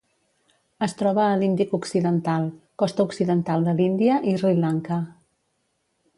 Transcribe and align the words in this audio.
Es 0.85 0.95
troba 1.01 1.25
a 1.25 1.35
l'Índic 1.41 1.75
occidental: 1.79 2.47
costa 2.85 3.07
occidental 3.11 3.69
de 3.69 3.77
l'Índia 3.81 4.19
i 4.33 4.35
Sri 4.43 4.57
Lanka. 4.67 5.01